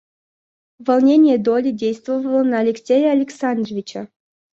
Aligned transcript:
Волнение 0.79 1.37
Долли 1.37 1.69
действовало 1.69 2.41
на 2.41 2.57
Алексея 2.61 3.11
Александровича. 3.11 4.07